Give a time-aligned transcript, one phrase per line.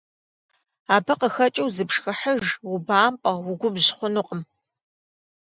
[0.95, 4.41] Абы къыхэкӀыу, зыпшхыхьыж, убампӀэ, угубжь хъунукъым.